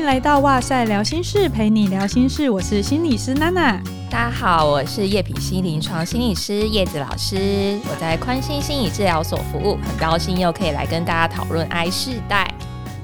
[0.00, 2.48] 迎来到哇塞聊心事，陪你聊心事。
[2.48, 3.78] 我是心理师娜娜。
[4.10, 7.78] 大家好，我是叶品心临床心理师叶子老师。
[7.84, 12.50] 我在宽心心理治疗所服务，很高兴又可以来跟大家讨论 I 世代。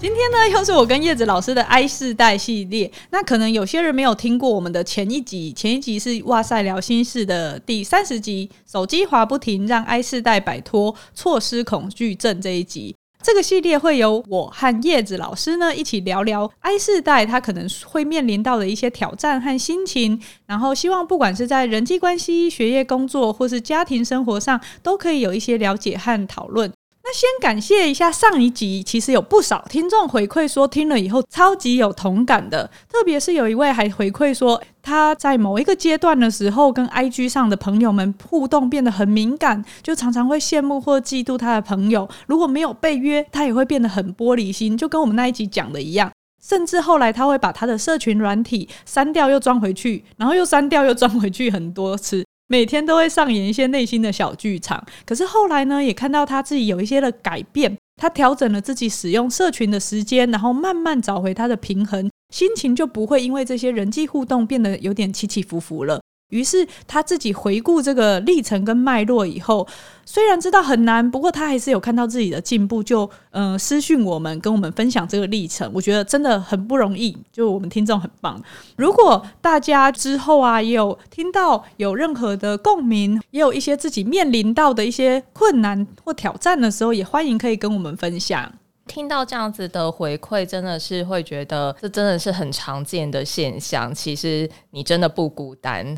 [0.00, 2.90] 今天呢，又是我跟叶子老师的 I 世代系列。
[3.10, 12.95] 那可能有些人没有听过我们的前一集，前一集是哇塞聊心事的第三十集，手机滑不停，让 I 世代摆脱错失恐惧症这一集。
[13.26, 26.72] 这个系列会由我和叶子老师呢一起聊聊 I 世代他可能会面临到的一些挑战和心情，然后希望不管是在人际关系、学业、工作或是家庭生活上，都可以有一些了解和讨论。
[27.08, 46.10] 那先感谢一下上一集，其实有不少听众回馈说听了以后超级有同感的，特别是有一位还回馈说他在某一个阶段的时候，跟 IG 上的朋友们互动变得很敏感，就常常会羡慕或嫉妒他的朋友，如果没有被约，他也会变得很玻璃心，就跟我们那一集讲的一样，
[46.44, 52.25] 甚至后来他会把他的社群软体删掉又装回去，然后又删掉又装回去很多次。
[52.48, 66.00] 每天都会上演一些内心的小剧场，可是后来呢，也看到他自己有一些的改变，他调整了自己使用社群的时间，然后慢慢找回他的平衡，心情就不会因为这些人际互动变得有点起起伏伏了。
[66.28, 69.66] 于是他自己回顾这个历程跟脉络以后，
[70.04, 75.70] 虽然知道很难，不过他还是有看到自己的进步，就嗯、呃、私讯我们，跟我们分享这个历程。
[75.72, 78.42] 我觉得真的很不容易，就我们听众很棒。
[78.76, 88.52] 如果大家之后啊也有听到有任何的共鸣，也有一些自己面临到的一些困难或挑战的时候，也欢迎可以跟我们分享。
[88.88, 93.92] 听到这样子的回馈，真的是会觉得这真的是很常见的现象。
[93.92, 95.96] 其实你真的不孤单。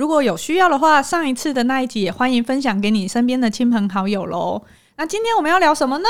[0.00, 4.62] 如果有需要的话，上一次的那一集也欢迎分享给你身边的亲朋好友喽。
[4.96, 6.08] 那今天我们要聊什么呢？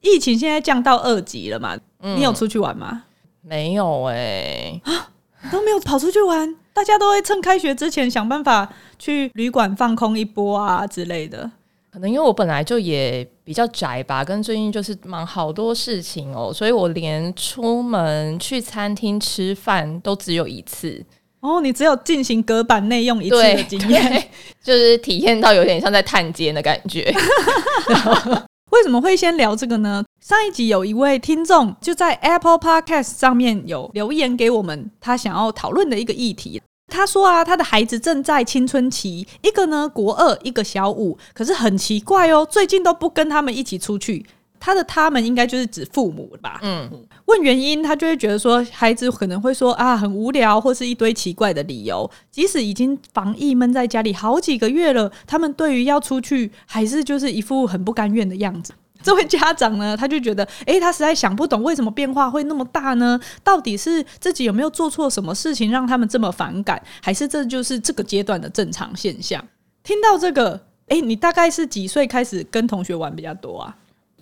[0.00, 1.76] 疫情现在降到二级了嘛？
[2.00, 3.02] 嗯、你有出去玩吗？
[3.42, 5.10] 没有哎、欸，啊，
[5.52, 6.56] 都没有跑出去玩。
[6.72, 8.66] 大家都会趁开学之前想办法
[8.98, 11.50] 去旅馆放空一波啊之类的。
[11.92, 21.04] 可能因为我本来就也比较宅吧，跟最近就是忙好多事情哦，所以我连出门去餐厅吃饭都只有一次。
[21.40, 24.28] 哦，你只有进行隔板内用一次的经验，
[24.62, 27.14] 就是体验到有点像在探监的感觉。
[28.70, 30.04] 为什么会先聊这个呢？
[30.20, 36.60] 上一集有一位听众就在 Apple Podcast 上面有留言给我们，他想要讨论的一个议题。
[36.90, 44.26] 他说啊，他的孩子正在青春期，一个呢国二，一个小五，可是很奇怪哦，最近都不跟他们一起出去。
[44.60, 46.58] 他的他们应该就是指父母吧？
[46.62, 46.90] 嗯，
[47.26, 52.10] 问原因，他就会觉得说，孩子可能会说啊，很无聊，或是一堆奇怪的理由。
[52.30, 58.72] 即使已经防疫闷在家里好几个月了，他们对于要出去，还是就是一副很不甘愿的样子。
[59.00, 63.18] 这位家长呢，他就觉得，诶，他实在想不懂为什么变化会那么大呢？
[63.44, 69.40] 到底是自己有没有做错什么事情让他们这么反感，还是这就是这个阶段的正常现象？
[69.84, 73.76] 听到这个，诶，你大概是几岁开始跟同学玩比较多啊？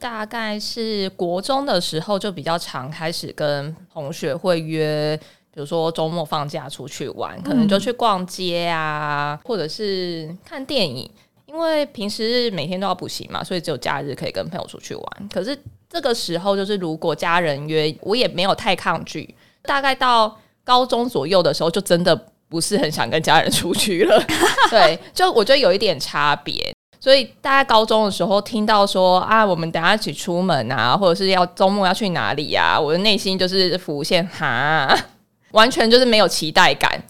[0.06, 5.18] 大概是国中的时候就比较常开始跟同学会约，
[5.52, 11.10] 比如说周末放假出去玩，可能就去逛街啊，或者是看电影。
[11.46, 15.28] 因为平时每天都要补习嘛，所以只有假日可以跟朋友出去玩。
[15.28, 15.58] 可是
[15.90, 19.34] 这个时候，就是如果家人约，我也没有太抗拒。
[19.62, 22.14] 大概到高中左右的时候，就真的
[22.48, 24.24] 不是很想跟家人出去了。
[24.70, 26.72] 对，就我觉得有一点差别。
[27.06, 32.76] 所以大家高中的时候听到说啊，我们等下一起出门啊，或者是要周末要去哪里呀？
[32.76, 34.92] 我的内心就是浮现哈，
[35.52, 37.00] 完全就是没有期待感，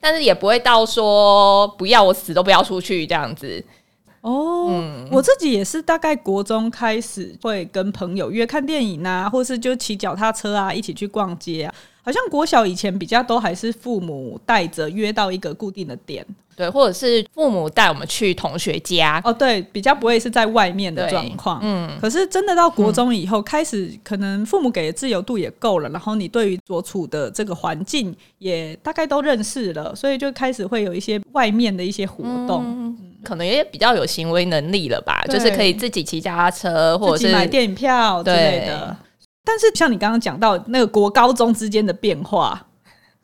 [0.00, 3.64] 但是也不会到说不要我死都不要出去这样子。
[4.22, 11.72] 哦，嗯，我自己也是大概国中开始会跟朋友约看电影啊，或是就骑脚踏车啊，一起去逛街啊。
[12.02, 16.26] 好像国小以前比较都还是父母带着约到一个固定的点。
[16.56, 21.60] 对，或者是父母带我们去同学家哦，对，比较不会是在外面的状况。
[21.62, 38.96] 嗯，可是真的到国中以后，嗯、开始可能父母给的自由度也够了，然后你对于所处的这个环境也大概都认识了，所以就开始会有一些外面的一些活动，嗯、可能也比较有行为能力了吧，就是可以自己骑脚踏车，或者是买电影票之类的。
[39.44, 42.66] 但是像你刚刚讲到那个国高中之间的变化。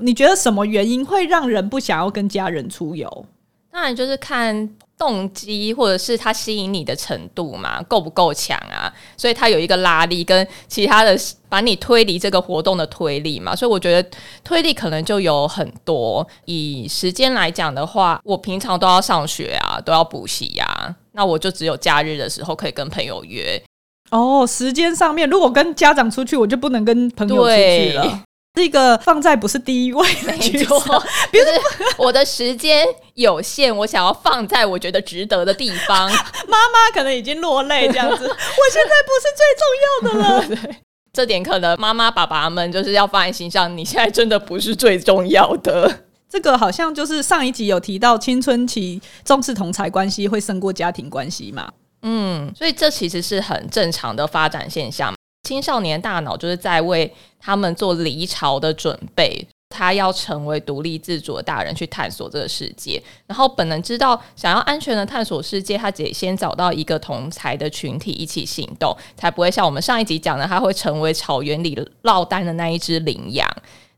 [0.00, 3.26] 你觉得什么原因会让人不想要跟家人出游？
[3.72, 4.68] 当然就是看
[4.98, 8.92] 动机，或者是他吸引你的程度嘛，够不够强啊？
[9.16, 11.16] 所以他有一个拉力跟其他的
[11.48, 13.54] 把你推离这个活动的推力嘛。
[13.54, 14.10] 所以我觉得
[14.42, 16.26] 推力可能就有很多。
[16.46, 23.62] 以时间来讲的话，我平常都要上学啊，都要补习呀，那我就只有假日的时候可以跟朋友约。
[24.10, 28.24] 哦，时间上面如果跟家长出去，我就不能跟朋友出去了。
[28.56, 31.02] 是一个放在不是第一位的角色。
[31.30, 31.54] 比如说，
[31.96, 36.10] 我的时间有限，我想要放在我觉得值得的地方。
[36.48, 38.32] 妈妈可能已经落泪这样子， 我
[38.72, 40.46] 现在不是最重要的了。
[40.68, 40.76] 对，
[41.12, 43.76] 这点可能妈妈爸爸们就是要放在心上。
[43.76, 46.04] 你现在真的不是最重要的。
[46.28, 51.68] 这个好像就是上一集有提到，青春期重视同侪关系会胜过家庭关系嘛？
[52.02, 55.14] 嗯，所以这其实是很正常的发展现象。
[55.42, 63.02] 青少年大脑就是在为他们做离巢的准备，他要成为独立自主的大人去探索这个世界。
[63.26, 73.48] 然后本能知道，想要安全的探索世界，他得先找到一个同才的群体一起行动，才不会像我们上一集讲的，他会成为草原里落单的那一只羚羊。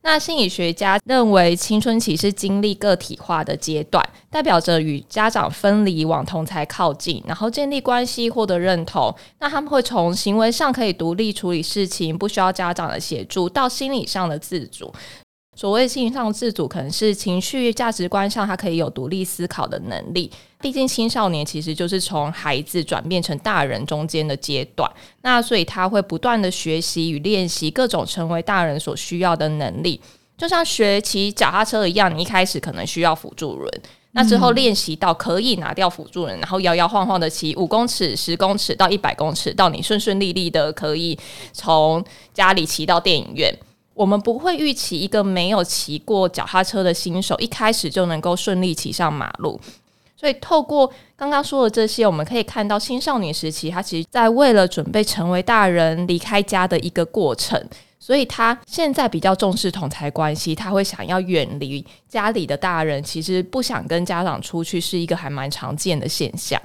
[0.04, 9.14] 那心理学家认为，青春期是经历个体化的阶段，代表着与家长分离，往同才靠近，然后建立关系，获得认同。
[9.38, 14.92] 那他们会从行为上可以独立处理事情，不需要家长的协助，到心理上的自主。
[15.54, 20.30] 所谓性上自主，可能是情绪、价值观上，他可以有独立思考的能力。
[20.60, 24.90] 毕竟青少年其实就是从孩子转变成大人中间的阶段，
[25.20, 30.00] 那所以他会不断的学习与练习各种成为大人所需要的能力，
[30.38, 33.70] 就像学骑脚踏车一样，你一开始可能需要辅助轮，
[34.12, 41.18] 那之后练习到可以拿掉辅助轮，然后摇摇晃晃的骑五公尺、十公尺到一百公尺，到你顺顺利利的可以
[41.52, 42.02] 从
[42.32, 43.54] 家里骑到电影院。
[43.94, 49.60] 我们不会预期一个没有骑过脚踏车的新手一开始就能够顺利骑上马路，
[50.16, 57.62] 所以透过刚刚说的这些，我们可以看到青少年时期他其实在为了准备成为大人离开家的一个过程，
[57.98, 66.60] 所以他现在比较重视同侪关系，他会想要远离家里的大人，其实不想跟家长出去是一个还蛮常见的现象。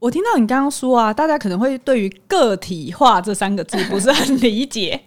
[0.00, 5.00] 我听到你刚刚说啊，大家可能会对于个体化这三个字不是很理解。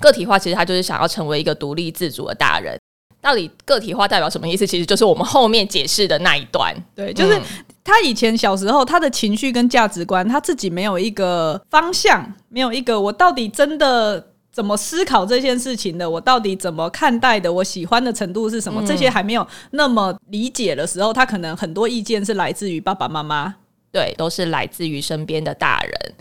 [0.00, 2.78] 个体化其实他就是想要成为一个独立自主的大人。
[3.20, 4.66] 到底个体化代表什么意思？
[4.66, 6.74] 其实就是我们后面解释的那一段。
[6.94, 7.40] 对，就是
[7.82, 14.22] 他以前小时候他的情绪跟价值观，他自己没有一个方向，没有一个我到底真的
[14.52, 18.86] 怎么思考这件事情的，我到底怎么看待的，我喜欢的程度是什么？
[18.86, 23.54] 这些还没有那么理解的时候，他可能很多意见是来自于爸爸妈妈，
[23.90, 26.14] 对，都是来自于身边的大人。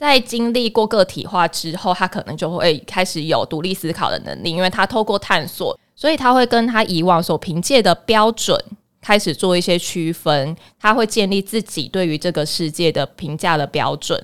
[0.00, 8.58] 在经历过个体化之后，他可能就会开始有独立思考的能力，因为他透过探索，所以他会跟他以往所凭借的标准
[9.02, 14.18] 开始做一些区分，他会建立自己对于这个世界的评价的标准。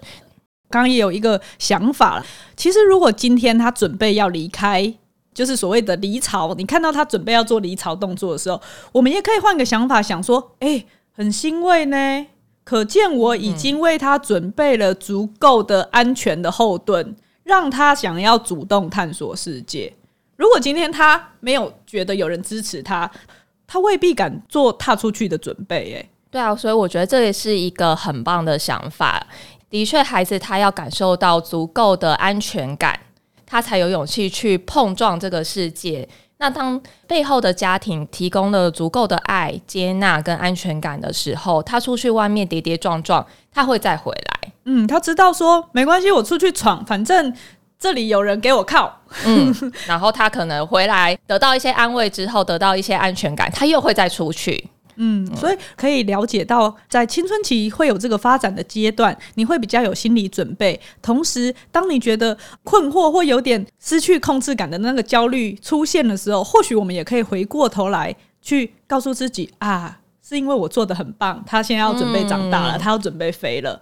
[0.71, 2.25] 刚刚也有一个想法，
[2.57, 4.91] 其实如果今天他准备要离开，
[5.35, 8.59] 就是所谓的离巢，你看到他准备要做离巢动作的时候，
[8.93, 12.27] 我们也可以换个想法，想说，哎、很欣慰呢。
[12.67, 17.15] 可见我已经为他准备了足够的安全的后盾，
[17.45, 19.95] 让他想要主动探索世界。
[20.35, 23.09] 如果今天他没有觉得有人支持他，
[23.69, 25.93] 他未必敢做踏出去的准备。
[25.93, 29.25] 诶，对啊，所以我觉得这也是一个很棒的想法。
[29.71, 32.99] 的确，孩子他要感受到足够的安全感，
[33.47, 36.09] 他才有勇气去碰撞这个世界。
[36.39, 44.53] 那当背后的家庭提供了足够的爱、接纳跟安全感的时候，他出去外面跌跌撞撞，他会再回来。
[44.65, 47.33] 嗯，他知道说没关系，我出去闯，反正
[47.79, 49.01] 这里有人给我靠。
[49.25, 49.55] 嗯，
[49.87, 54.69] 然后他可能回来得到一些安慰之后，得到一些安全感，他又会再出去。
[54.97, 60.81] 嗯，所以可以了解到，在青春期会有这个发展的阶段，你会比较有心理准备。
[61.03, 73.81] 同时，当你觉得困惑或有点失去控制感的那个焦虑出现的时候，或许我们也可以回过头来去告诉自己啊，是因为我做的很棒，他现在要准备长大了，嗯、他要准备飞了，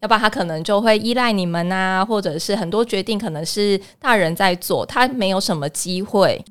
[0.00, 6.44] 要不然他可能就会依赖你们啊，或者是很多决定可能是大人在做，他没有什么机会。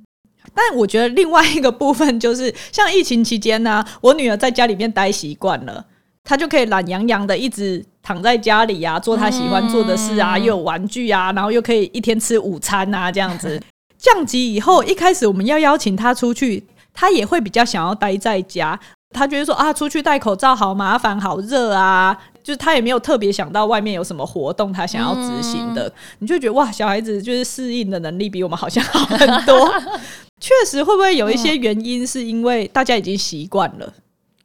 [0.58, 5.86] 但我觉得另外一个部分就是，像疫情期间呢、啊，我女儿在家里面待习惯了，
[6.24, 13.62] 她就可以懒洋洋的一直躺在家里呀、啊，做她喜欢做的事啊，又有玩具啊，然后又可以一天吃午餐啊，这样子。
[14.00, 18.80] 降级以后，一开始我们要邀请她出去，她也会比较想要待在家。
[19.12, 22.18] 她觉得说啊，出去戴口罩好麻烦，好热啊。
[22.48, 29.70] 就是他也没有特别想到外面有什么活动，他想要执行的，嗯、你就觉得哇，小孩子就是适应的能力比我们好像好很多。
[30.39, 33.94] 确实，会不会有一些原因是因为大家已经习惯了？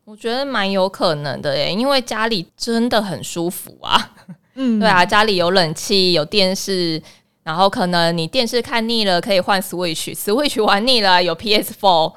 [0.05, 4.11] 我觉得蛮有可能的耶，因为家里真的很舒服啊。
[4.57, 7.01] 嗯，对啊，家里有冷气，有电视，
[7.45, 12.15] 然后可能你电视看腻了，可以换 Switch，Switch 玩腻了，有 PS4。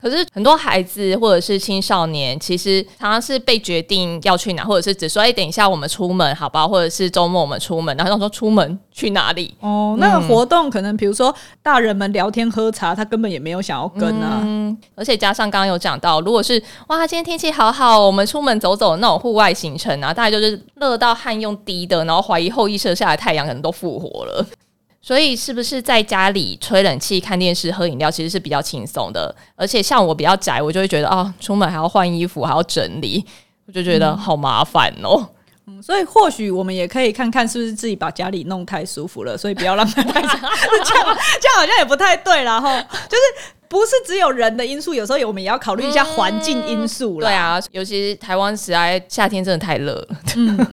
[0.00, 14.40] 可是很多孩子或者是青少年，其实常常是被决定要去哪，或者是只说：“哎，等一下我们出门，好不好？”或者是周末我们出门，然后他说：“出门去哪里？”哦，那个活动可能比如说大人们聊天喝茶，他根本也没有想要跟啊。
[14.44, 24.46] 嗯，而且加上刚刚有讲到，如果是哇，今天天气好好，我们出门走走那种户外行程啊，大概就是热到汗用滴的，然后怀疑后羿射下来太阳可能都复活了。
[25.08, 29.34] 所以是不是在家里吹冷气、看电视、喝饮料，其实是比较轻松的？
[29.56, 33.24] 而且像我比较宅，我就会觉得哦，出门还要换衣服，还要整理，
[33.66, 35.26] 我就觉得好麻烦哦。
[35.66, 40.40] 嗯，所以或许我们也可以看看是不是自己把家里弄太舒服了，所以不要让它太这样，
[40.84, 42.60] 这样好像也不太对啦。
[42.60, 42.78] 哈。
[43.08, 47.30] 就是不是只有人的因素，有时候我们也要考虑一下环境因素啦。
[47.30, 50.08] 对啊，尤其是台湾实在夏天真的太热了。
[50.36, 50.68] 嗯。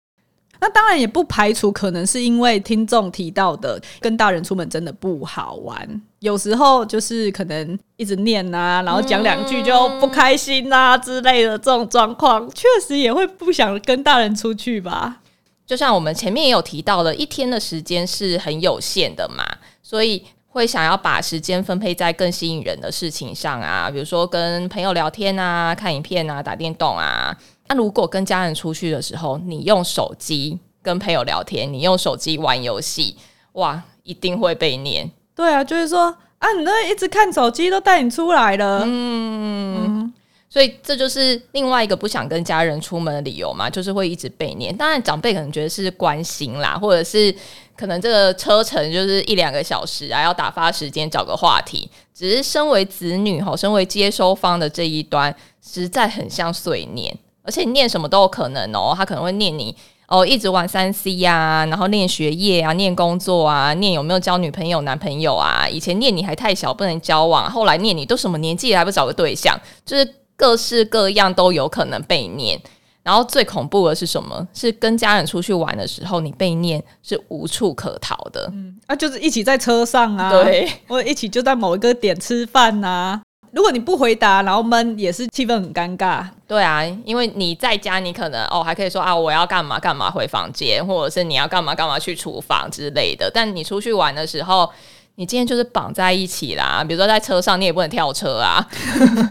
[0.66, 15.20] 那当然也不排除可能是因为听众提到的，跟大人出门真的不好玩，有时候就是可能一直念啊，然后讲两句就不开心啊之类的这种状况，确实也会不想跟大人出去吧。
[15.66, 19.44] 就像我们前面也有提到的，一天的时间是很有限的嘛，
[19.82, 27.38] 所以会想要把时间分配在更吸引人的事情上啊，比如说跟朋友聊天啊、看影片啊、打电动啊。
[27.74, 33.16] 那如果跟家人出去的时候，你用手机跟朋友聊天，你用手机玩游戏，
[33.54, 35.10] 哇，一定会被念。
[35.36, 40.14] 对啊，就是说啊，你那一直看手机都带你出来了，嗯，嗯，
[40.48, 44.76] 所以这就是另外一个不想跟家人出门的理由嘛，就是会一直被念。
[44.78, 47.36] 当然，长辈可能觉得是关心啦，或者是
[47.76, 51.90] 可能这个车程就是一两个小时啊，要打发时间找个话题。
[52.14, 57.18] 只是身为子女哈，身为接收方的这一端，实在很像碎念。
[57.44, 59.76] 而且念什么都有可能哦，他可能会念你
[60.08, 65.68] 哦，一直玩三 C 呀、啊，然后念学业啊，念工作啊，念有没有交女朋友、男朋友啊。
[65.68, 72.60] 以前念你还太小不能交往，后来念你都什么年纪了还不找个对象，就是各式各样都有可能被念。
[73.02, 74.48] 然后最恐怖的是什么？
[74.54, 78.50] 是跟家人出去玩的时候，你被念是无处可逃的。
[78.54, 83.22] 嗯，啊，就是一起在车上啊，对，或者一起就在某一个点吃饭呐、啊。
[83.54, 86.26] 如果你不回答，然后闷也是气氛很尴尬。
[86.48, 93.30] 对啊，因为你在家，你可能哦还可以说啊，我要干嘛干嘛回房间，或者是你要干嘛干嘛去厨房之类的。
[93.32, 94.68] 但你出去玩的时候，
[95.16, 96.84] 你今天就是绑在一起啦。
[96.84, 98.68] 比如说在车上，你也不能跳车啊。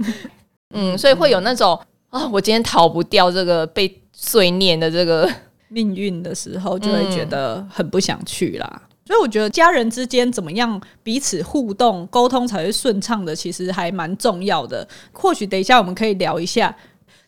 [0.73, 1.75] 嗯，所以会有那种
[2.11, 5.29] 啊、哦，我今天逃不掉这个被碎念的这个
[5.67, 8.83] 命运的时候，就会觉得很不想去啦。
[9.05, 14.87] 所以我觉得家人之间怎么样彼此互动沟通才是顺畅的，其实还蛮重要的。
[15.13, 16.75] 或许等一下我们可以聊一下。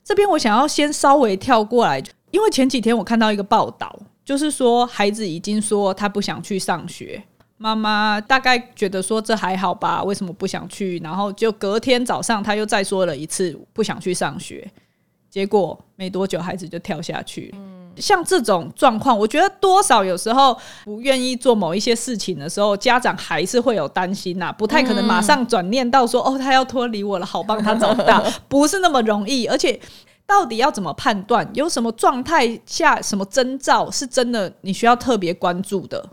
[0.04, 7.22] 这边我想要先稍微跳过来，因为前几天我看到一个报道，就是说孩子已经说他不想去上学，
[7.56, 10.98] 妈妈大概觉得说这还好吧，为什么不想去？
[10.98, 14.70] 然后就隔天早上他又再说了一次不想去上学，
[15.30, 17.54] 结果没多久孩子就跳下去。
[17.96, 29.46] 像这种状况，我觉得多少有时候不愿意做某一些事情的时候，家长还是会有担心呐，不太可能马上转念到说，哦，他要脱离我了，好帮他长大， 不是那么容易。
[29.46, 29.78] 而且，
[30.26, 36.10] 到底要怎么判断，有什么状态下，什么征兆是真的，你需要特别关注的？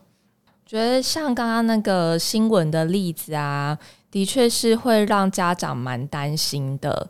[0.66, 3.78] 觉得像刚刚那个新闻的例子啊，
[4.10, 7.10] 的确是会让家长蛮担心的。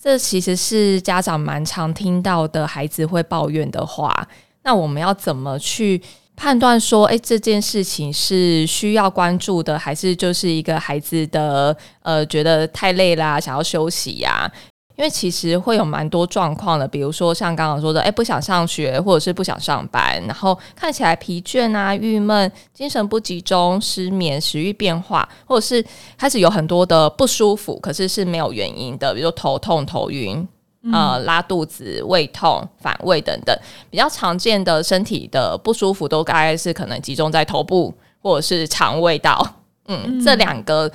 [0.00, 4.28] 这其实是家长蛮常听到的孩子会抱怨的话。
[4.62, 6.00] 那我们要怎么去
[6.36, 14.50] 判断说，诶，这件事情是需要关注的，还是就是一个孩子的呃觉得太累啦，想要休息呀？
[14.98, 25.84] 因为其实会有蛮多状况的，比如说像刚刚说的，诶，不想上学，或者是不想上班，然后看起来疲倦啊、郁闷、精神不集中、失眠、食欲变化，或者是
[26.16, 30.46] 开始有很多的不舒服，可是是没有原因的，比如说头痛、头晕，
[30.92, 33.56] 呃，拉肚子、胃痛、反胃等等，
[33.88, 39.46] 比较常见的身体的不舒服，都大概是可能集中在头部或者是肠胃道，
[39.86, 40.24] 嗯，嗯。
[40.24, 40.90] 这两个。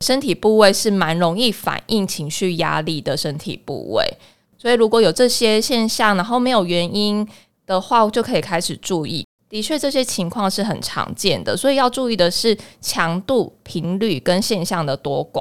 [0.00, 4.04] 身体部位是蛮容易反映情绪压力的身体部位，
[4.58, 7.26] 所以如果有这些现象，然后没有原因
[7.66, 9.26] 的话，就可以开始注意。
[9.48, 15.40] 的确，这些情况是很常见的，所以要注意的是强度、频率跟现象的多寡。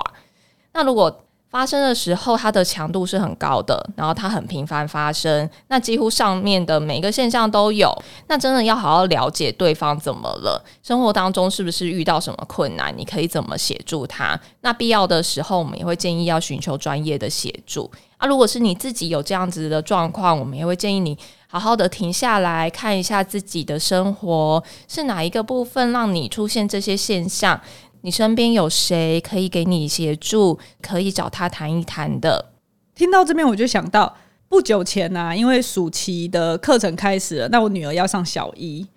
[0.74, 1.25] 那如果
[1.56, 7.98] 发生的时候，它的强度是很高的，然后它很频繁发生，那几乎上面的每一个现象都有。
[8.28, 14.38] 那真的要好好了解对方怎么了，生活当中是不是遇到什么困难，你可以怎么协助他。
[14.60, 17.90] 那必要的时候，我们也会建议要寻求专业的协助。
[18.18, 27.60] 啊，如果是你自己有这样子的状况，我们也会建议你好好的停下来看一下自己的生活是哪一个部分让你出现这些现象。
[28.06, 32.52] 你身边有谁可以给你协助，可以找他谈一谈的。
[32.94, 34.16] 听到这边，我就想到
[34.48, 38.88] 不久前呢、啊，因为暑期的课程开始了，那我女儿要上小一，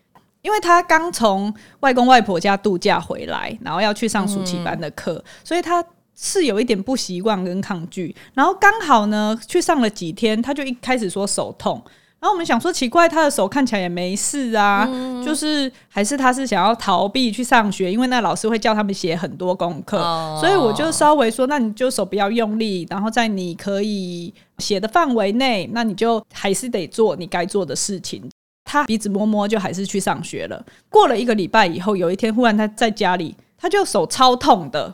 [0.43, 5.83] 因为她刚从外公外婆家度假回来，然后要去上暑期班的课，所以她
[6.15, 8.15] 是有一点不习惯跟抗拒。
[8.35, 11.83] 然后刚好呢，去上了几天，她就一开始说手痛。
[12.21, 28.29] 然后我们想说奇怪，他的手看起来也没事啊，嗯、就是还是他是想要逃避去上学，因为那老师会叫他们写很多功课，哦、所以我就稍微说，那你就手不要用力，然后在你可以写的范围内，那你就还是得做你该做的事情。
[28.65, 30.63] 他鼻子摸摸就还是去上学了。
[30.91, 34.93] 过了一个礼拜以后，有一天忽然他在家里，他就手超痛的。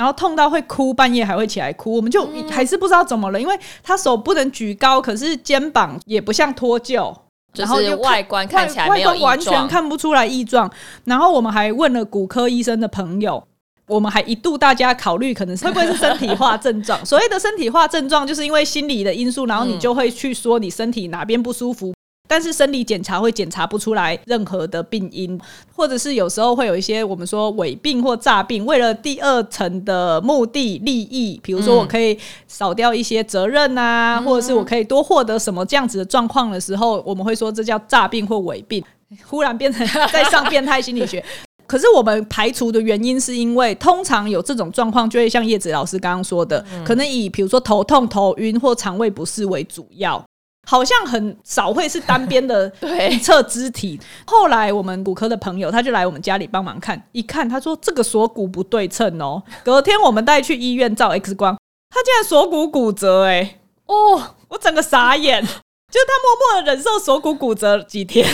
[0.00, 7.14] 然后痛到会哭，半夜还会起来哭，我们就还是不知道怎么了，因为他手不能举高，可是肩膀也不像脱臼，
[7.54, 10.72] 然后就外观看起来完全看不出来异状。
[11.04, 13.46] 然后我们还问了骨科医生的朋友，
[13.88, 16.98] 我们还一度大家考虑可能是会不会是身体化症状。
[17.04, 21.92] 所谓的身体化症状，就是因为心理的因素，然后你就会去说你身体哪边不舒服。
[22.30, 25.36] 但是生理检查会检查不出来任何的病因，
[25.74, 38.80] 或者是有时候会有一些我们说伪病或诈病，为了第二层的目的利益，比如说我可以少掉一些责任啊，嗯、或者是我可以多获得什么这样子的状况的时候，我们会说这叫诈病或伪病。
[39.26, 41.24] 忽然变成在上变态心理学，
[41.66, 50.24] 可是我们排除的原因是因为通常有这种状况，就会像叶子老师刚刚说的，可能以比如说头痛、头晕或肠胃不适为主要。
[50.70, 52.72] 好像很少会是单边的
[53.10, 53.96] 一侧肢体。
[53.96, 59.42] 对后来我们骨科的朋友他就来我们家里帮忙看，一看他说这个锁骨不对称哦。
[59.64, 61.58] 隔天我们带去医院照 X 光，
[61.92, 63.60] 他竟然锁骨骨折哎、欸！
[63.86, 68.24] 哦，我整个傻眼，就是他默默的忍受锁骨骨折几天。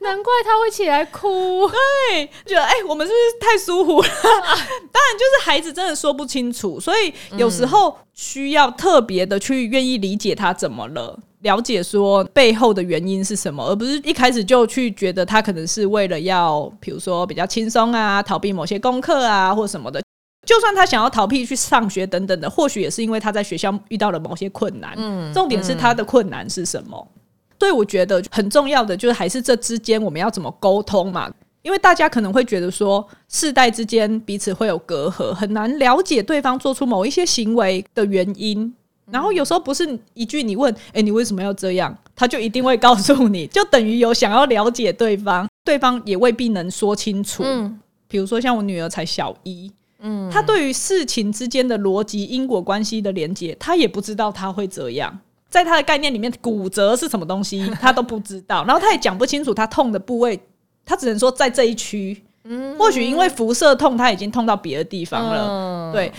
[0.00, 1.68] 难怪他会起来哭，
[2.10, 4.08] 对，觉得哎、欸，我们是不是太疏忽了？
[4.22, 20.00] 当然，就是孩子真的说不清楚，所以有时候需要特别的去愿意理解他怎么了，了解说背后的原因是什么，而不是一开始就去觉得他可能是为了要，比如说比较轻松啊，逃避某些功课啊，或什么的。
[20.46, 24.94] 就算他想要逃避去上学等等的，或许也是因为他在学校遇到了某些困难。
[24.96, 27.08] 嗯，重点是他的困难是什么？
[27.58, 31.30] 对，我觉得很重要的就是还是这之间我们要怎么沟通嘛？
[31.62, 38.72] 因为大家可能会觉得说，世代之间彼此会有隔阂，很难了解对方做出某一些行为的原因。
[39.10, 41.96] 然后有时候不是一句你问，诶，你为什么要这样？
[42.14, 47.42] 他就一定会告诉你，就等于有想要了解对方，对方也未必能说清楚。
[47.44, 55.16] 嗯，比如说像我女儿才小一，嗯，她对于事情之间的逻辑、因果关系的连接，她也不知道她会这样。
[55.48, 60.38] 在他的概念里面，骨折是什么东西，他都不知道，然后他也讲不清楚他痛的部位，
[60.84, 62.22] 他只能说在这一区。
[62.48, 65.92] 嗯，或许因为辐射痛，他已经痛到别的地方了。
[65.92, 66.12] 对，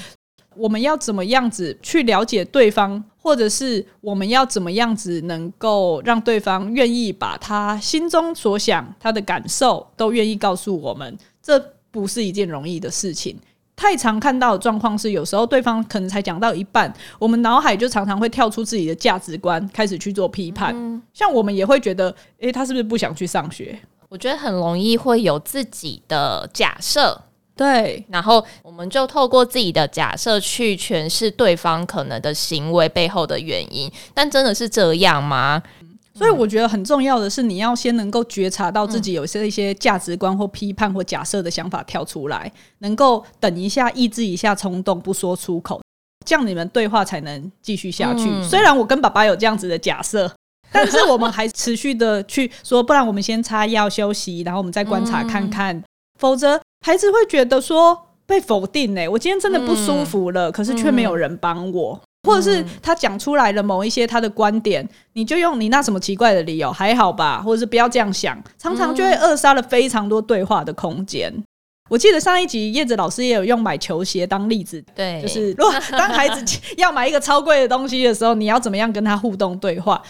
[0.57, 11.57] 我们要怎么样子去了解对方，或者是我们要怎么样子能够让对方愿意把他心中所想、他的感受都愿意告诉我们，这
[11.91, 13.37] 不是一件容易的事情。
[13.77, 20.73] 太常看到的状况是，有时候对方可能才讲到一半，我们脑海就常常会跳出自己的价值观，开始去做批判。
[20.75, 22.09] 嗯、像我们也会觉得，
[22.39, 23.79] 诶、欸，他是不是不想去上学？
[24.09, 27.21] 我觉得很容易会有自己的假设，
[27.55, 33.91] 对，然后我们就透过自己的假设去诠释对方可能的行为背后的原因。
[34.13, 35.61] 但真的是这样吗？
[36.17, 45.79] 所以我觉得很重要的是，你要先能够觉察到自己有些一些价值观或批判或假设的想法跳出来，能够等一下抑制一下冲动，不说出口，
[46.25, 48.27] 这样你们对话才能继续下去。
[48.43, 50.31] 虽然我跟爸爸有这样子的假设，
[50.73, 55.83] 但是我们还持续的去说，不然我们先擦药休息，然后我们再观察看看，
[56.19, 59.07] 否则孩子会觉得说被否定呢。
[59.07, 62.01] 我今天真的不舒服了，可是却没有人帮我。
[62.27, 67.41] 或者是他讲出来了某一些他的观点，你就用你那什么奇怪的理由，还好吧？
[67.41, 71.31] 或者是不要这样想，常常就会扼杀了非常多对话的空间。
[71.33, 71.43] 嗯、
[71.89, 80.01] 我记得上一集叶子老师也有用买球鞋当例子，对，就是如果 当孩子要买一个超贵的东西的时候，你要怎么样跟他互动对话？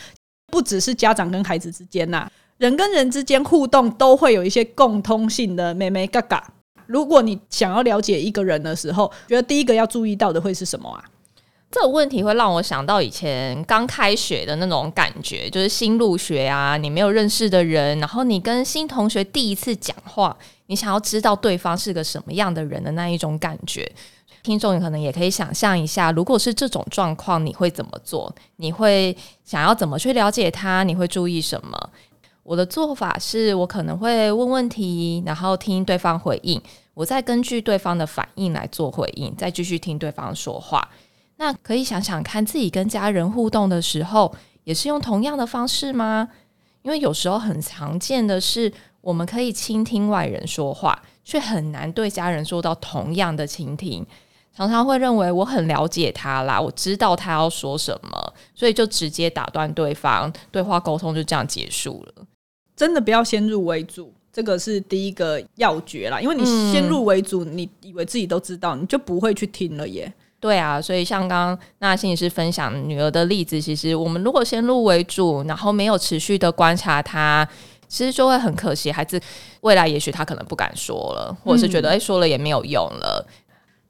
[0.51, 6.41] 不只是家长跟孩子之间呐、啊，人跟人之间互动都会有一些共通性的眉眉嘎嘎。
[6.85, 11.03] 如果你想要了解一个人的时候，觉得第一个要注意到的会是什么啊？
[11.69, 20.35] 这个问题会让我想到以前刚开学的那种感觉，就是新入学啊，你没有认识的人，然后你跟新同学第一次讲话，
[20.67, 23.89] 你想要知道对方是个什么样的人的那一种感觉。
[24.43, 28.33] 听众可能也可以想象一下，如果是这种状况，你会怎么做？
[28.55, 30.83] 你会想要怎么去了解他？
[30.83, 31.77] 你会注意什么？
[32.43, 36.61] 我的做法是我可能会问问题，然后听对方回应。
[36.93, 40.87] 我再根据对方的反应来做回应，再继续听对方说话。
[41.37, 46.29] 那可以想想看，自己跟家人互动的时候，也是用同样的方式吗？
[46.81, 48.71] 因为有时候很常见的是，
[49.01, 54.05] 我们可以倾听外人说话，却很难对家人做到同样的倾听。
[54.55, 62.25] 常常会认为我很了解他啦，我知道他要说什么，所以就直接打断对方，对话沟通就这样结束了。
[62.75, 66.19] 真的不要先入为主，这个是第一个要诀啦。
[66.19, 70.11] 因为你先入为主，嗯、你以为自己都知道，你就不会去听了耶。
[70.47, 77.45] 对啊，所以像刚刚那心理师分享女儿的例子，其实我们如果先入为主，然后没有持续的观察她，
[77.89, 79.19] 其实就会很可惜，孩子
[79.59, 83.27] 未来也许他可能不敢说了，或者是觉得哎、嗯、说了也没有用了。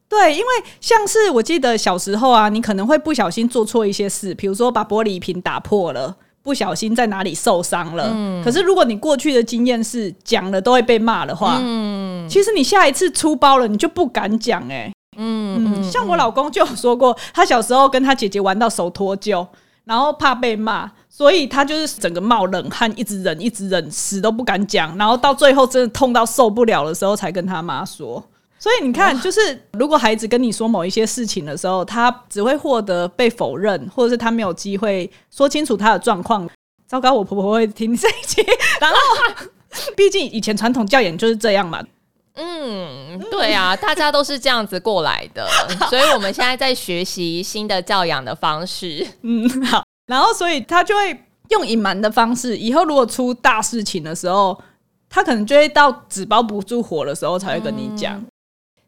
[0.09, 0.47] 对，因为
[0.81, 8.09] 像是我记得小时候啊，你可能会不小心做错一些事，比如说把玻璃瓶打破了，不小心在哪里受伤了。
[8.11, 8.43] 嗯。
[8.43, 14.93] 可是如果你过去的经验是讲了都会被骂的话，嗯，其实你下一次出包了，你就不敢讲哎、欸。
[15.17, 15.83] 嗯嗯。
[15.83, 19.45] 像我老公就有说过，他小时候跟他姐姐玩到手脱臼，
[19.83, 28.23] 然后怕被骂，所以他就是整个冒冷汗，一直忍，一直忍，死都不敢讲，然后到最后真的痛到受不了的时候，才跟他妈说。
[28.59, 29.39] 所以你看，就是
[29.73, 36.49] 如果孩子跟你说某一些事情的时候，他只会获得被否认，或者是他没有机会说清楚他的状况。
[36.87, 38.41] 糟糕，我婆婆会听这一集，
[38.81, 38.97] 然后
[39.95, 41.83] 毕竟以前传统教养就是这样嘛。
[42.37, 45.47] 嗯，对啊， 大家都是这样子过来的，
[45.89, 49.05] 所以我们现在在学习新的教养的方式。
[49.23, 54.57] 嗯，好，然后所以他就会用隐瞒的方式，以后如果出大事情的时候，
[55.09, 58.15] 他可能就会到纸包不住火的时候才会跟你讲。
[58.17, 58.25] 嗯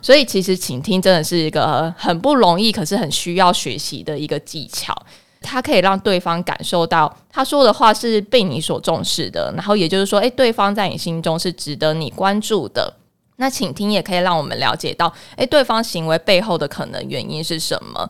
[0.01, 4.95] 所以，其实倾听真的是一个很不容易，可是很需要学习的一个技巧。
[5.41, 12.93] 它可以让对方感受到他说的话是被你所重视的，然后也就是说，诶，对方在你心中是值得你关注的。
[13.39, 18.09] 那倾听也可以让我们了解到，诶，对方行为背后的可能原因是什么。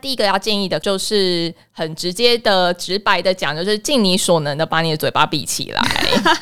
[0.00, 5.82] 第一个要建议的就是很直接的、直白的讲，就是尽你所能的把你的嘴巴闭起来，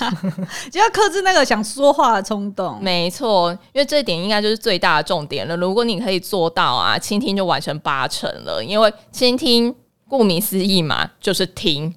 [0.70, 2.78] 就要克制那个想说话的冲动。
[2.82, 5.56] 没错，因为这一点应该就是最大的重点了。
[5.56, 8.62] 如果你可以做到啊，倾听就完成八成了。
[8.62, 9.72] 因为倾听
[10.08, 11.94] 顾名思义嘛，就是听。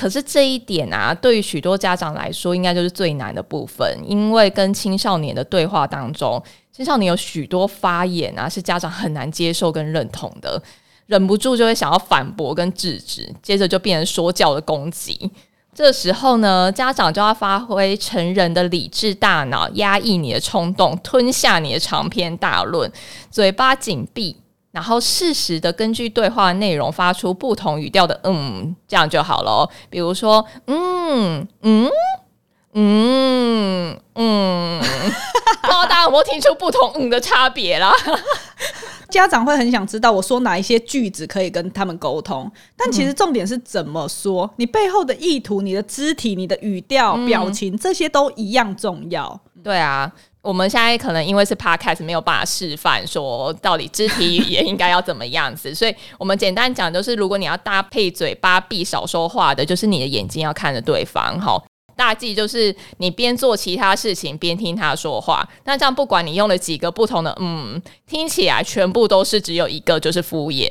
[0.00, 10.62] 可是这一点啊，对于许多家长来说，应该就是最难的部分，因为跟青少年的对话当中，青少年有许多发言啊，是家长很难接受跟认同的。
[11.04, 15.30] 忍不住就会想要反驳跟制止，接着就变成说教的攻击。
[15.74, 22.90] 这时候呢，家长就要发挥成人的理智大脑，压抑你的冲动，吞下你的长篇大论，
[23.30, 24.36] 嘴巴紧闭，
[24.72, 29.68] 然后适时的根据对话内容发出不同语调的“嗯”，这样就好了。
[29.88, 31.90] 比如说，嗯嗯
[32.74, 37.92] 嗯嗯，不知道大家有没有听出不同“嗯”的差别啦？
[39.10, 49.40] 家长会很想知道我说哪一些句子可以跟他们沟通，但其实重点是怎么说，嗯、你背后的意图、你的肢体、你的语调、嗯、表情，这些都一样重要。
[49.64, 50.10] 对啊，
[50.42, 61.62] 我们现在可能因为是 podcast 没有办法示范说到底肢体语言应该要怎么样子， 所以我们简单讲就是，如果你要搭配嘴巴闭少说话的，就是你的眼睛要看着对方，好。
[61.96, 70.66] 大忌就是你边做其他事情边听他说话，那这样不管你用了几个不同的嗯，听起来全部都是只有一个，就是敷衍。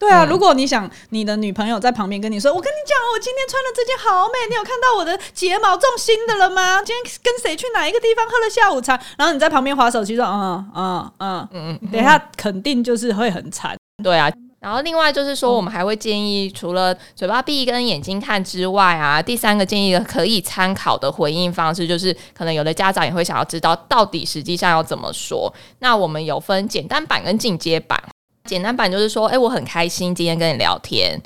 [0.00, 6.82] 对啊，嗯、如果你想你的女朋友在旁边跟你说：“我跟你讲，我今天穿的这件好美，你有看到我的睫毛种新的了吗？
[6.82, 14.32] 今天跟谁去哪一个地方喝了下午茶？”然后你在旁边划手机说：“嗯嗯嗯嗯嗯，等一下肯定就是会很惨。”对啊。
[14.58, 25.52] 然后另外就是说，我们还会建议，除了嘴巴闭跟眼睛看之外啊，第三个建议可以参考的回应方式，就是可能有的家长也会想要知道，到底实际上要怎么说。
[25.78, 27.98] 那我们有分简单版跟进阶版。
[28.44, 31.20] 简单版就是说，哎，我很开心今天跟你聊天，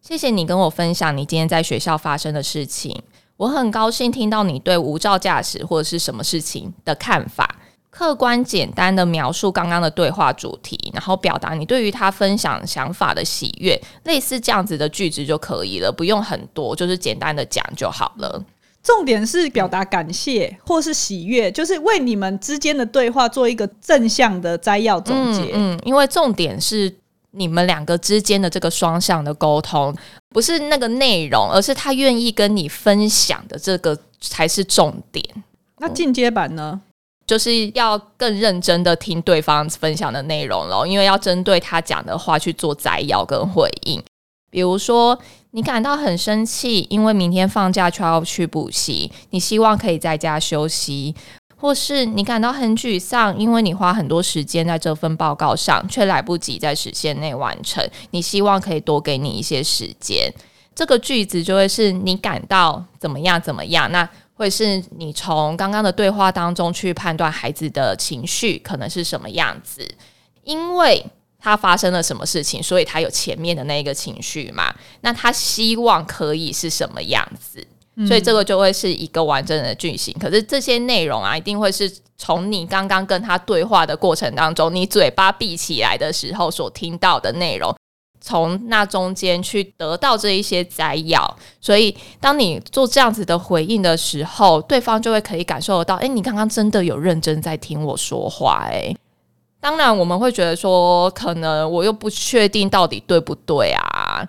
[0.00, 3.02] 谢谢你跟我分享你今天在学校发生的事情，
[3.36, 7.56] 我很高兴听到你对无照驾驶或者是什么事情的看法。
[7.90, 18.44] 客观简单的描述刚刚的对话主题，然后表达你对于他分享想法的喜悦，类似这样子的句子就可以了，不用很多，就是简单的讲就好了。
[18.88, 25.42] 重点是表达感谢或是喜悦，就是为你们之间的对话做一个正向的摘要总结。
[25.52, 26.90] 嗯，嗯，因为重点是
[27.32, 29.94] 你们两个之间的这个双向的沟通，
[30.30, 35.22] 不是那个内容，而是他愿意跟你分享的这个才是重点。
[35.80, 36.80] 那进阶版呢？
[37.26, 44.02] 就是要更认真的听对方分享的内容了，因为要针对他讲的话去做摘要跟回应。
[44.50, 45.18] 比如说，
[45.50, 51.14] 你感到很生气，因为明天放假就要去补习，你希望可以在家休息。
[51.60, 57.84] 或是你感到很沮丧，因为你花很多时间在这份报告上，却来不及在时限内完成。
[58.12, 60.32] 你希望可以多给你一些时间。
[60.72, 69.84] 这个句子就会是你感到怎么样怎么样，那会是你从刚刚的对话当中去判断孩子的情绪可能是什么样子，
[70.44, 71.04] 因为
[71.42, 74.74] 他发生了什么事情，所以他有前面的那个情绪嘛。
[75.02, 77.66] 那他希望可以是什么样子？
[78.06, 80.14] 所以这个就会是一个完整的句型。
[80.20, 87.74] 可是这些内容啊，一定会是从你刚刚跟他对话的过程当中，你嘴巴闭起来的时候所听到的内容。
[88.20, 98.94] 从那中间去得到这一些摘要，所以当你做这样子的回应的时候，对方就会可以感受得到，诶，你刚刚真的有认真在听我说话，诶，
[99.60, 104.26] 当然我们会觉得说，可能我又不确定到底对不对啊。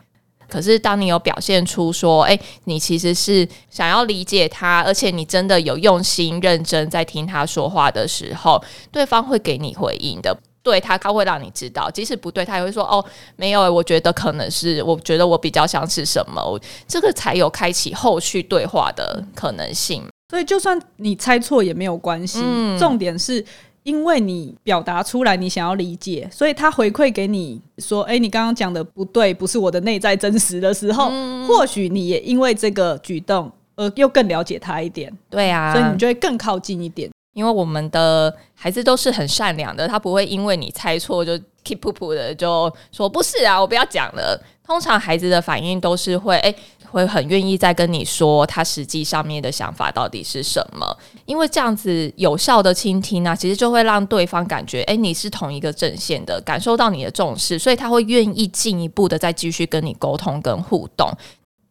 [0.47, 8.59] 可是当你有表现出说，诶，你其实是想要理解他，而且你真的有用心认真在听他说话的时候，
[8.91, 10.35] 对方会给你回应的。
[10.61, 13.03] 对他，他会让你知道，即使不对，他也会说：“哦，
[13.37, 20.03] 没有，我觉得可能是，我觉得我比较想是什么，这个才有开启后续对话的可能性。
[20.29, 22.41] 所以，就算你猜错也没有关系。
[22.43, 23.43] 嗯，重点是
[23.89, 44.39] 因为你表达出来，你想要理解，所以他回馈给你说：‘哎，你刚刚讲的不对，不是我的内在真实的时候，嗯，或许你也因为这个举动而又更了解他一点。’对啊，所以你就会更靠近一点。”因为我们的孩子都是很善良的，他不会因为你猜错就 keep 噗噗的就说不是啊，我不要讲了。
[44.65, 46.55] 通常孩子的反应都是会诶，
[46.91, 50.97] 会很愿意再跟你说他实际上面的想法到底是什么。
[51.25, 61.09] 因为这样子有效的倾听呢，其实就会让对方感觉诶，你是同一个阵线的，感受到你的重视，所以他会愿意进一步的再继续跟你沟通跟互动。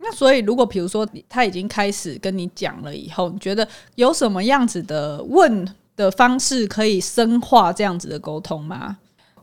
[0.00, 8.96] 那所以，如果比如说他已经开始跟你讲了以后，你觉得有什么样子的问的方式可以深化这样子的沟通吗？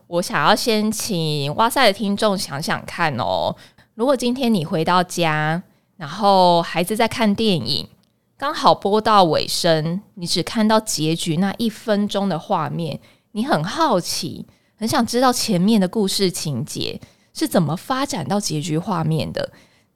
[0.06, 3.54] 我想要先请哇塞的听众想想看哦，
[3.96, 5.62] 如果今天你回到家，
[5.96, 7.88] 然后孩子在看电影，
[8.36, 13.00] 刚好播到尾声，你只看到结局那一分钟的画面，
[13.32, 14.44] 你很好奇，
[14.76, 17.00] 很想知道前面的故事情节
[17.32, 19.50] 是怎么发展到结局画面的。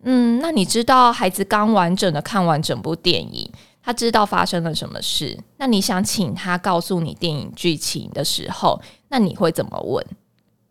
[0.05, 5.39] 嗯，那你知道孩子刚完整的看完整部电影，他知道发生了什么事。
[5.59, 10.03] 那你想请他告诉你电影剧情的时候，那你会怎么问？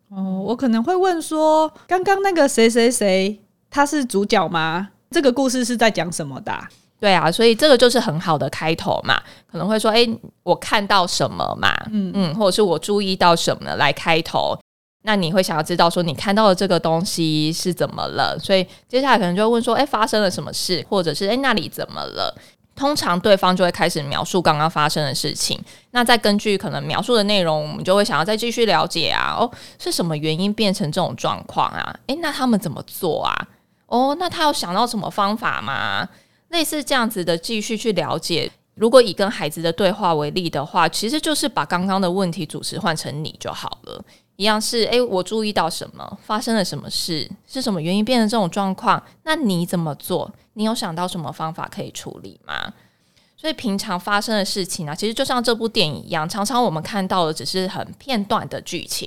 [0.10, 4.90] 哦，我可能会问说，刚刚那个谁谁谁，他是主角吗？
[5.12, 6.52] 这个故事是在讲什么的？
[7.00, 9.22] 对啊，所以这个就是很好的开头嘛。
[9.52, 10.10] 可能会说，诶，
[10.44, 11.74] 我看到什么嘛？
[11.92, 14.58] 嗯嗯，或者是我注意到什么来开头。
[15.04, 18.38] 那你会想要知道说你看到的这个东西是怎么了？
[18.38, 22.36] 所以接下来可能就会问说：“诶，发生了什么事？”或者是“诶，那里怎么了？”
[22.80, 25.62] 通常对方就会开始描述刚刚发生的事情。
[25.92, 29.36] 那再根据可能描述的内容，我们就会想要再继续了解啊。
[29.38, 31.94] 哦，是什么原因变成这种状况啊？
[32.08, 33.48] 诶，那他们怎么做啊？
[33.88, 36.08] 哦，那他有想到什么方法吗？
[36.48, 38.50] 类似这样子的继续去了解。
[38.76, 44.02] 如果以跟孩子的对话为例的话，其实就是把刚刚的问题主持换成你就好了。
[44.40, 49.04] 一样是，诶，我注意到什么，发生了什么事，是什么原因变成这种状况？
[49.24, 50.32] 那你怎么做？
[50.54, 52.74] 你有想到什么方法可以处理吗？
[53.36, 59.06] 所以平常发生的事情啊，其实就像这部电影一样，常常我们看到的只是很片段的剧情。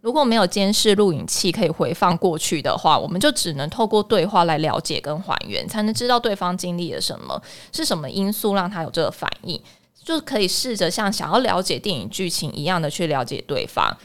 [0.00, 9.60] 如果没有监视录影器可以回放过去的话，我们就只能透过对话来了解跟还原，才能知道对方经历了什么，是什么因素让他有这个反应，
[10.04, 13.98] 就可以试着像想要了解电影剧情一样的去了解对方。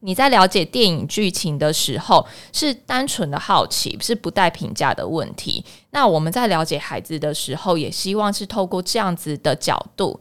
[0.00, 5.64] 你在了解电影剧情的时候，是单纯的好奇，是不带评价的问题。
[5.90, 10.20] 那我们在了解孩子的时候，也希望是透过这样子的角度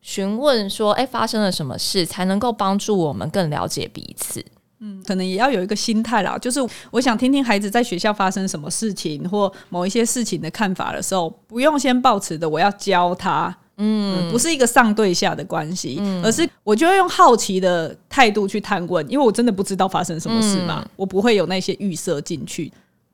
[0.00, 4.44] 询问说：“诶，发生了什么事？”才能够帮助我们更了解彼此。
[4.80, 6.60] 嗯，可能也要有一个心态啦，就是
[6.92, 13.54] 我想听听孩子在学校发生什么事情或某一些事情的看法的时候，不用先抱持的我要教他。
[13.78, 22.72] 嗯，不是一个上对下的关系，嗯，而是我就会用好奇的态度去探问，因为我真的不知道发生什么事嘛，嗯，我不会有那些预设进去。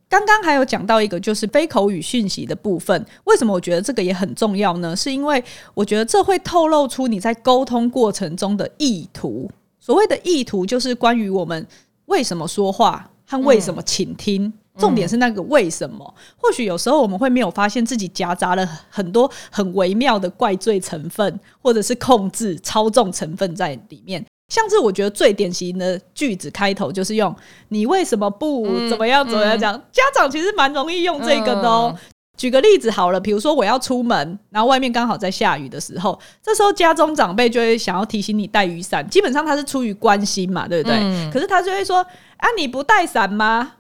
[0.09, 4.95] 刚刚还有讲到一个就是非口语讯息的部分，为什么我觉得这个也很重要呢？
[4.95, 5.43] 是因为
[5.75, 9.51] 我觉得这会透露出你在沟通过程中的意图。
[9.81, 11.67] 所谓的意图，就是关于我们
[12.07, 14.45] 为什么说话和为什么倾听。
[14.45, 16.05] 嗯重点是那个为什么？
[16.17, 24.25] 嗯、或许有时候我们会没有发现自己夹杂了很多很微妙的怪罪成分，或者是控制、操纵成分在里面。
[24.53, 27.35] 像是我觉得最典型的句子开头就是用
[27.69, 31.97] “你为什么不怎么样怎么样讲”，家长其实蛮容易用这个的哦。
[32.37, 39.09] 举个例子好了，比如说我要出门，然后外面刚好在下雨的时候，这时候家中长辈就会想要提醒你带雨伞。
[39.09, 40.99] 基本上他是出于关心嘛，对不对？
[40.99, 41.99] 嗯、可是他就会说
[42.37, 43.75] ：“啊，你不带伞吗？”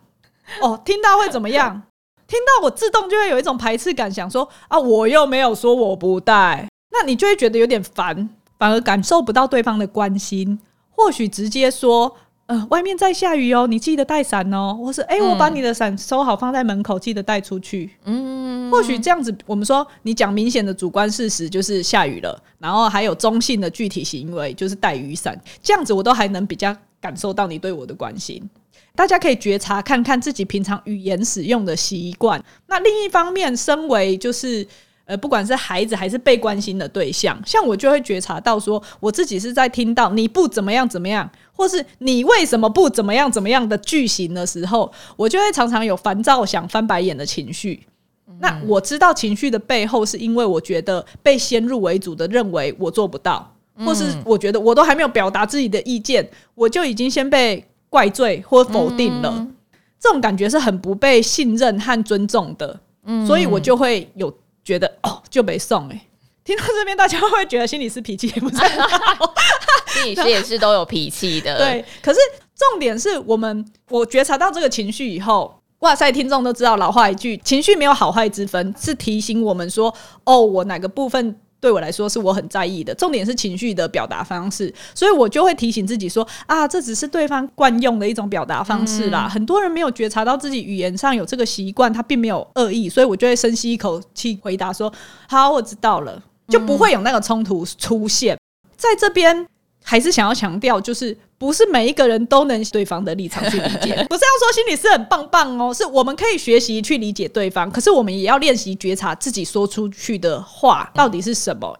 [0.61, 1.83] 哦，听到会怎么样？
[2.27, 8.29] 听到我自动就会有一种排斥感，想说：“啊，我又没有说我不带。”那你就会觉得有点烦，
[8.59, 10.59] 反而感受不到对方的关心。
[10.91, 12.17] 或许直接说。
[12.47, 14.79] 呃，外面在下雨哦，你记得带伞哦。
[14.79, 17.91] 或是，哎、欸，我把你的伞收好，放在门口，记得带出去。
[18.05, 28.47] 嗯，或许这样子，我们说你讲明显的主观事实就是下雨了，然后还有中性的具体行为就是带雨伞，这样子我都还能比较感受到你对我的关心。
[28.95, 32.43] 大家可以觉察看看自己平常语言使用的习惯。
[32.67, 34.67] 那另一方面，身为就是。
[35.07, 47.83] 呃，不管是孩子还是被关心的对象，像我就会觉察到说，我自己是在听到你不怎么样怎么样，或是你为什么不怎么样怎么样的句型的时候，我就会常常有烦躁、想翻白眼的情绪。
[48.27, 48.35] 嗯。
[48.41, 53.55] 那我知道情绪的背后，是因为我觉得被先入为主的认为我做不到，
[53.85, 57.63] 或是我觉得我都还没有表达自己的意见，我就已经先被
[57.95, 59.33] 怪罪或否定了。
[59.37, 59.55] 嗯。
[60.01, 62.81] 这种感觉是很不被信任和尊重的。
[63.05, 63.25] 嗯。
[63.27, 64.33] 所以我就会有。
[64.67, 66.07] 觉得哦，就没送哎。
[66.43, 69.35] 听到这边，大家会觉得心理师脾气也不太好？
[69.93, 71.55] 心理师也是都有脾气的。
[71.61, 72.19] 对，可是
[72.57, 81.37] 重点是我们，我觉察到这个情绪以后，哇塞，听众都知道老话一句，情绪没有好坏之分，是提醒我们说，哦，我哪个部分。
[81.65, 89.25] 对我来说是我很在意的，重点是情绪的表达方式，所以我就会提醒自己说啊，这只是对方惯用的一种表达方式啦。
[89.27, 94.93] 嗯、很多人没有觉察到自己语言上有这个习惯，他并没有恶意，所以我就会深吸一口气回答说：
[95.27, 98.39] 好，我知道了，就不会有那个冲突出现
[98.77, 99.47] 在这边。
[99.87, 111.79] 还是想要强调，就是不是每一个人都能对方的立场去理解， 不是要说心理师很棒棒哦，是我们可以学习去理解对方，可是我们也要练习觉察自己说出去的话到底是什么，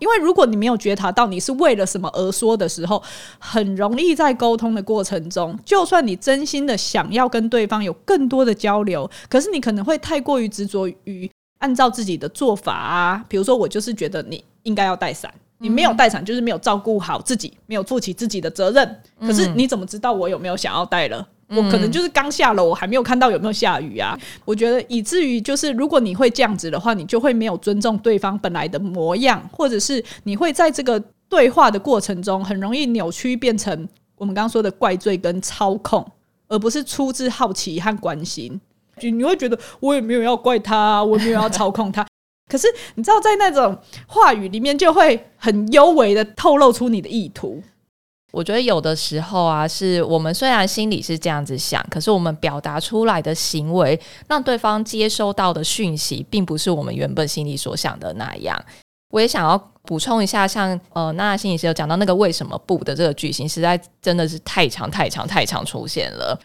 [0.00, 3.00] 因为如果你没有觉察到你是为了什么而说的时候，
[3.38, 15.32] 很容易在沟通的过程中，就算你真心的想要跟对方有更多的交流，可是你可能会太过于执着于按照自己的做法啊，比如说我就是觉得你应该要带伞。
[15.64, 19.00] 你没有带伞，就是没有照顾好自己，没有负起自己的责任。
[19.18, 21.26] 可是你怎么知道我有没有想要带了？
[21.48, 24.14] 我可能就是刚下楼，我还没有看到有没有下雨啊。
[24.44, 36.06] 我觉得以至于就是，如果你会这样子的话，你就会没有尊重对方本来的模样，或者是你会在这个对话的过程中很容易扭曲，变成我们刚刚说的怪罪跟操控，
[36.48, 38.60] 而不是出自好奇和关心。
[38.98, 42.06] 就你会觉得我也没有要怪他，我也没有要操控他。
[42.48, 43.76] 可是你知道，在那种
[44.06, 47.62] 话语里面，就会很幽微的透露出你的意图。
[48.32, 58.60] 我觉得有的时候啊，是我们虽然心里是这样子想，可是我们表达出来的行为，让对方接收到的讯息，并不是我们原本心里所想的那样。
[59.10, 66.36] 我也想要补充一下，像呃，娜娜心理师有讲到那个为什么不的这个句型，实在真的是太长、太长、太长出现了。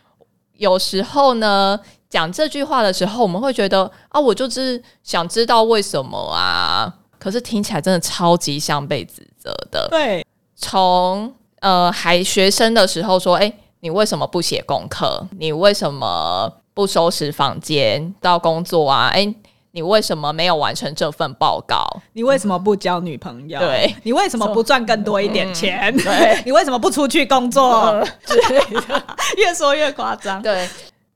[0.57, 6.91] 有时候呢，讲这句话的时候，我们会觉得啊，我就是想知道为什么啊。
[7.19, 9.87] 可是听起来真的超级像被指责的。
[9.91, 15.27] 对，从呃还学生的时候说，哎，你为什么不写功课？
[15.37, 18.15] 你为什么不收拾房间？
[18.21, 19.35] 到工作啊，哎，
[19.71, 21.85] 你为什么没有完成这份报告？
[22.13, 23.59] 你为什么不交女朋友？
[23.59, 25.93] 对，你为什么不赚更多一点钱？
[25.93, 28.01] 嗯、对， 你为什么不出去工作？
[28.25, 29.03] 之类的，
[29.35, 30.41] 越说越夸张。
[30.41, 30.67] 对。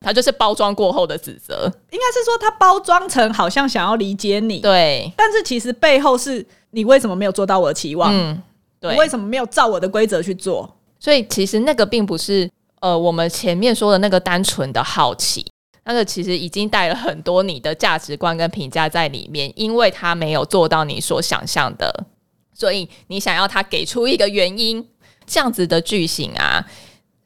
[0.04, 8.14] 他就是包装过后的指责，应该是说他包装成好像想要理解你，对，但是其实背后是你为什么没有做到我的期望？
[8.14, 8.42] 嗯，
[8.82, 10.70] 对，你为什么没有照我的规则去做？
[11.00, 12.50] 所以其实那个并不是
[12.82, 15.46] 呃我们前面说的那个单纯的好奇，
[15.86, 22.06] 那个其实已经带了很多你的价值观跟评价在里面，因为他没有做到你所想象的，
[22.54, 24.86] 所以你想要他给出一个原因，
[25.26, 26.66] 这样子的句型啊。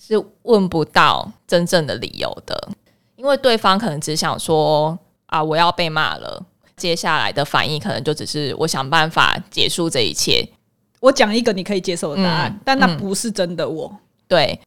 [0.07, 2.69] 是问不到真正的理由的，
[3.15, 6.45] 因为对方可能只想说啊，我要被骂了。
[6.77, 10.47] 接下来的反应可能就只是我想办法结束这一切。
[10.99, 13.89] 我讲一个你可以接受的答案，嗯、但那不是真的我。
[13.91, 14.59] 嗯、对，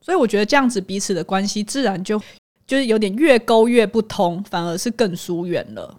[0.00, 2.20] 所以我觉得这样子彼此的关系自然就
[2.66, 5.92] 就是有点越沟越不通，反而是更疏远了。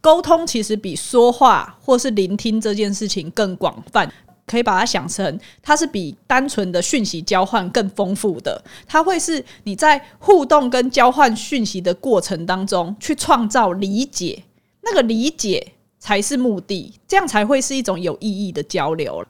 [0.00, 4.12] 沟通其实比说话或是聆听这件事情更广泛。
[4.52, 8.62] 可以把它想成，它是比单纯的讯息交换更丰富的。
[8.86, 14.44] 它会是你在互动跟交换讯息的过程当中，去创造理解，
[14.82, 19.24] 那个理解才是目的，这样才会是一种有意义的交流。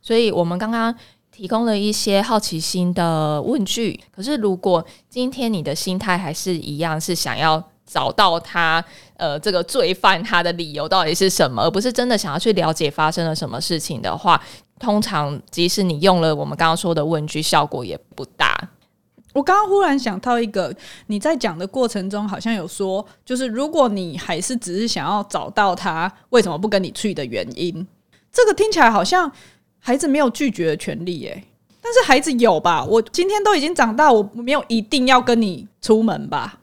[0.00, 0.94] 所以，我们刚刚
[1.32, 3.98] 提供了一些好奇心的问句。
[4.14, 8.82] 可是，如果今天你的心态还是一样，是想要找到他
[9.16, 14.40] 呃这个罪犯他的理由到底是什么，而不是真的想要去了解发生了什么事情的话，
[14.78, 18.56] 通常即使你用了我们刚刚说的问句，效果也不大。
[19.32, 20.74] 我刚刚忽然想到一个，
[21.06, 27.86] 你在讲的过程中好像有说，就是如果你还是只是想要找到他为什么不跟你去的原因，
[28.32, 29.30] 这个听起来好像
[29.78, 31.44] 孩子没有拒绝的权利耶。
[31.82, 32.84] 但是孩子有吧？
[32.84, 36.58] 我今天都已经长大，我没有一定要跟你出门吧？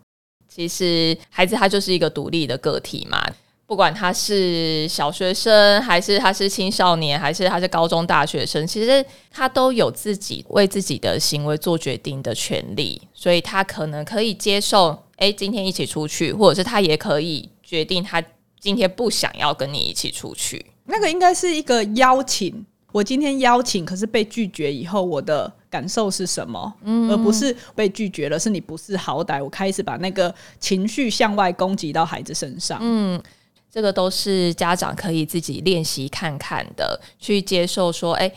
[0.58, 3.24] 其实孩子他就是一个独立的个体嘛，
[3.68, 18.20] 不管他是小学生，还是他是青少年，还是他是高中大学生，其实他都有自己为自己的行为做决定的权利，所以他可能可以接受，诶，今天一起出去，或者是他也可以决定他
[18.60, 20.66] 今天不想要跟你一起出去。
[20.86, 22.66] 那个应该是一个邀请。
[22.94, 26.74] 我今天邀请，可是被拒绝以后，我的感受是什么？
[26.84, 29.44] 嗯，而不是被拒绝了，是你不是好歹。
[29.44, 32.80] 我开始把那个情绪向外攻击到孩子身上。
[32.82, 33.22] 嗯，
[33.70, 38.32] 这个都是家长可以自己练习看看的，去接受说，哎，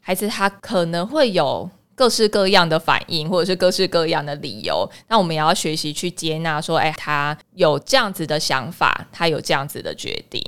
[0.00, 4.88] 孩子他可能会有各式各样的反应，或者是各式各样的理由。
[5.08, 10.42] 那我们也要学习去接纳，说，哎，他有这样子的想法，他有这样子的决定。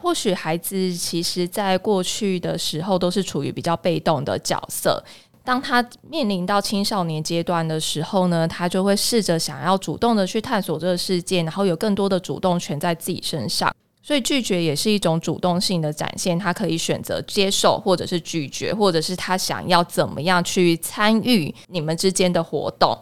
[0.00, 5.02] 或许孩子其实在过去的时候都是处于比较被动的角色，
[5.44, 13.74] 当他面临到青少年阶段的时候呢，他就会试着想要主动的去探索这个世界，然后有更多的主动权在自己身上。
[14.00, 22.96] 所以拒绝也是一种主动性的展现，他可以选择接受，或者是拒绝，或者是他想要怎么样去参与你们之间的活动。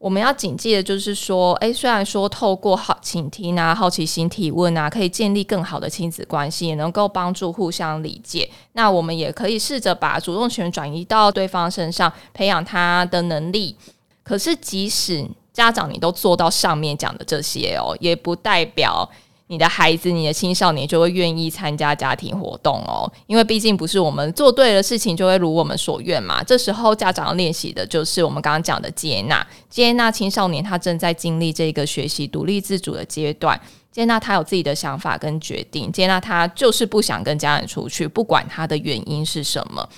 [0.00, 8.48] 我们要谨记的就是说，诶，虽然说透过好倾听啊、好奇心提问啊，可以建立更好的亲子关系，也能够帮助互相理解。
[8.72, 13.76] 那我们也可以试着把主动权转移到对方身上，培养他的能力。
[14.22, 19.06] 可是，即使家长你都做到上面讲的这些哦，也不代表。
[19.50, 26.40] 你的孩子、你的青少年就会愿意参加家庭活动哦，因为毕竟不是我们做对的事情就会如我们所愿嘛。
[26.44, 39.88] 这时候家长要练习的就是我们刚刚讲的接纳，接纳青少年他正在经历这个学习独立自主的阶段，接纳他有自己的想法跟决定，接纳他就是不想跟家人出去，不管他的原因是什么。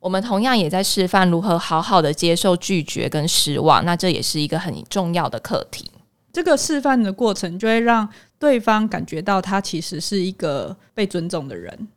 [0.00, 5.90] 我们同样也在示范如何好好的接受拒绝跟失望，那这也是一个很重要的课题。
[6.32, 8.08] 这个示范的过程就会让
[8.38, 11.88] 对方感觉到他其实是一个被尊重的人。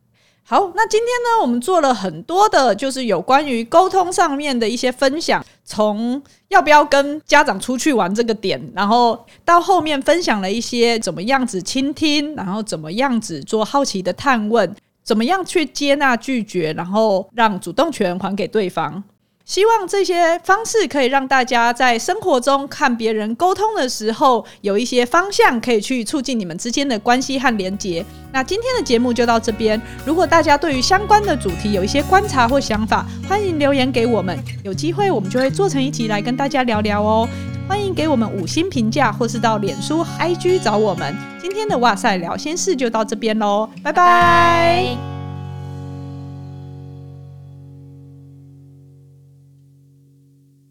[0.44, 19.02] 好，那今天呢，我们做了很多的，就是有关于沟通上面的一些分享，从要不要跟家长出去玩这个点，然后到后面分享了一些怎么样子倾听，然后怎么样子做好奇的探问，怎么样去接纳拒绝，然后让主动权还给对方。
[19.44, 28.06] 希望这些方式可以让大家在生活中看别人沟通的时候，有一些方向可以去促进你们之间的关系和连结。
[28.32, 29.82] 那今天的节目就到这边。
[30.06, 34.38] 如果大家对于相关的主题有一些观察或想法，欢迎留言给我们。
[34.64, 37.28] 有机会我们就会做成一集来跟大家聊聊哦。
[37.68, 41.16] 欢迎给我们五星评价，或是到脸书、IG 找我们。
[41.42, 45.21] 今天的哇赛疗心室就到这边喽，拜拜。